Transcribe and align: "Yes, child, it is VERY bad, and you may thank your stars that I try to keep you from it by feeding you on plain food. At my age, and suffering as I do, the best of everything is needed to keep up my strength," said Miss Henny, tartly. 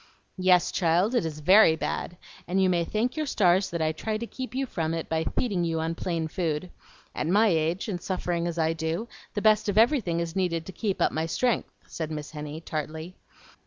"Yes, 0.39 0.71
child, 0.71 1.13
it 1.13 1.27
is 1.27 1.41
VERY 1.41 1.75
bad, 1.75 2.17
and 2.47 2.59
you 2.59 2.71
may 2.71 2.83
thank 2.83 3.15
your 3.15 3.27
stars 3.27 3.69
that 3.69 3.83
I 3.83 3.91
try 3.91 4.17
to 4.17 4.25
keep 4.25 4.55
you 4.55 4.65
from 4.65 4.95
it 4.95 5.07
by 5.07 5.25
feeding 5.37 5.63
you 5.63 5.79
on 5.79 5.93
plain 5.93 6.27
food. 6.27 6.71
At 7.13 7.27
my 7.27 7.49
age, 7.49 7.87
and 7.87 8.01
suffering 8.01 8.47
as 8.47 8.57
I 8.57 8.73
do, 8.73 9.07
the 9.35 9.43
best 9.43 9.69
of 9.69 9.77
everything 9.77 10.19
is 10.19 10.35
needed 10.35 10.65
to 10.65 10.71
keep 10.71 11.03
up 11.03 11.11
my 11.11 11.27
strength," 11.27 11.69
said 11.85 12.09
Miss 12.09 12.31
Henny, 12.31 12.59
tartly. 12.61 13.13